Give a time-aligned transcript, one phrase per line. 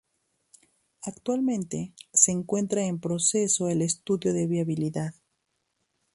[1.03, 5.13] Actualmente, se encuentra en proceso el estudio de viabilidad.